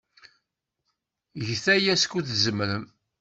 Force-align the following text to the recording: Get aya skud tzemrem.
Get 1.45 1.65
aya 1.75 1.93
skud 2.03 2.25
tzemrem. 2.29 2.85